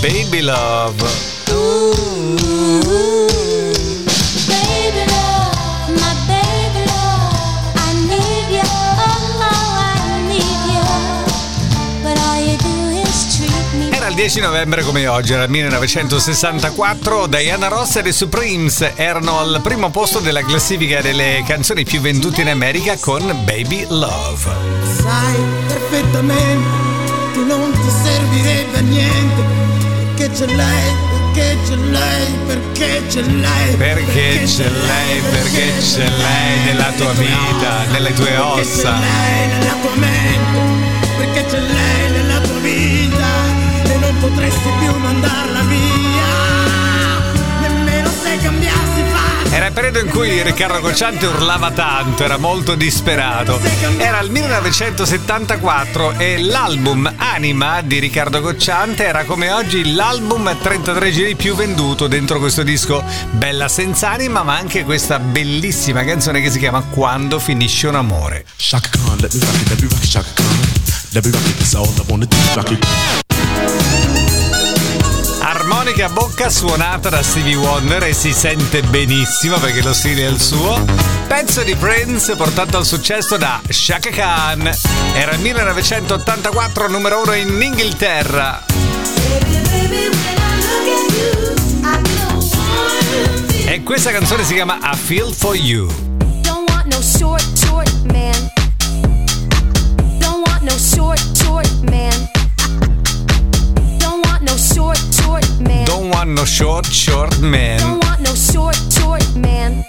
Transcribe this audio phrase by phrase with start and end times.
[0.00, 1.32] Baby Love.
[13.90, 19.38] Era il 10 novembre come oggi, era il 1964, Diana Ross e The Supremes erano
[19.38, 24.50] al primo posto della classifica delle canzoni più vendute in America con Baby Love.
[25.00, 26.93] Sai perfettamente
[27.34, 29.42] che non ti servirebbe a niente.
[30.14, 36.64] Perché c'è lei, perché c'è lei, perché c'è lei Perché c'è lei, perché c'è lei
[36.66, 38.98] nella tua vita, nelle tue Perché c'è ossa.
[38.98, 40.60] lei nella tua mente.
[41.18, 43.26] Perché c'è lei nella tua vita.
[43.92, 46.53] E non potresti più mandarla via
[49.74, 53.60] periodo in cui Riccardo Cocciante urlava tanto, era molto disperato.
[53.98, 61.10] Era il 1974 e l'album Anima di Riccardo Cocciante era come oggi l'album a 33
[61.10, 66.50] giri più venduto dentro questo disco Bella senza anima, ma anche questa bellissima canzone che
[66.50, 68.46] si chiama Quando finisce un amore.
[68.56, 70.46] Shaka Khan, let me rock it, let me rock it, Shaka Khan.
[71.12, 72.36] Let me rock it, that's all I wanna do.
[72.54, 73.23] Rock it.
[75.64, 80.28] Armonica a bocca suonata da Stevie Wonder e si sente benissimo perché lo stile è
[80.28, 80.84] il suo.
[81.26, 84.70] Pezzo di Prince portato al successo da Shaka Khan.
[85.14, 88.62] Era il 1984 numero uno in Inghilterra.
[93.66, 96.13] E questa canzone si chiama I Feel For You.
[106.26, 107.78] No short, short man.
[107.78, 109.84] Don't want no short, short man.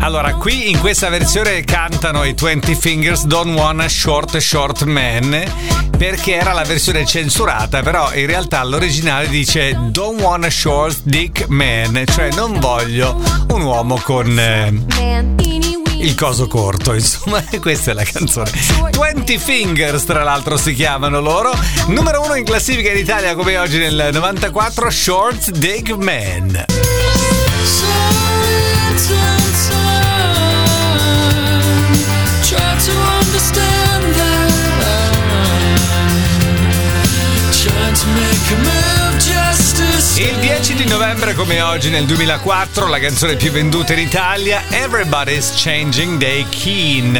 [0.00, 5.44] Allora, qui in questa versione cantano i 20 Fingers Don't Wanna Short Short Man
[5.96, 12.04] perché era la versione censurata, però in realtà l'originale dice Don't Wanna Short Dick Man,
[12.06, 13.16] cioè non voglio
[13.50, 15.67] un uomo con eh.
[16.00, 18.50] Il coso corto, insomma, questa è la canzone.
[18.96, 21.52] 20 Fingers, tra l'altro, si chiamano loro.
[21.88, 26.64] Numero uno in classifica in Italia come oggi nel 94, Short Dick Man.
[38.50, 38.97] Il
[40.68, 46.18] 10 di novembre come oggi nel 2004 la canzone più venduta in Italia Everybody's Changing
[46.18, 47.16] Day Keen.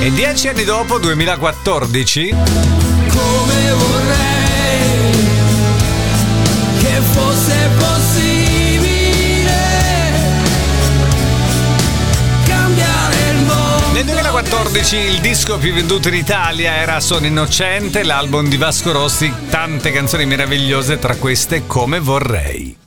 [0.00, 2.34] E dieci anni dopo, 2014,
[3.08, 4.29] Come vorrei
[14.70, 19.90] 2014 il disco più venduto in Italia era Sono Innocente, l'album di Vasco Rossi, tante
[19.90, 22.79] canzoni meravigliose tra queste Come vorrei.